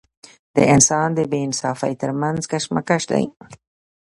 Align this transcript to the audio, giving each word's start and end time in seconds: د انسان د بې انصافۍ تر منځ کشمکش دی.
د 0.55 0.57
انسان 0.73 1.07
د 1.17 1.19
بې 1.31 1.39
انصافۍ 1.47 1.93
تر 2.01 2.11
منځ 2.21 2.41
کشمکش 2.51 3.03
دی. 3.11 3.23